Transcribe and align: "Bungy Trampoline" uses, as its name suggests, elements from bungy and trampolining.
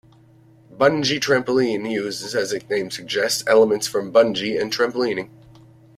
"Bungy 0.75 1.19
Trampoline" 1.19 1.87
uses, 1.87 2.33
as 2.33 2.51
its 2.51 2.67
name 2.71 2.89
suggests, 2.89 3.43
elements 3.45 3.85
from 3.85 4.11
bungy 4.11 4.59
and 4.59 4.71
trampolining. 4.73 5.29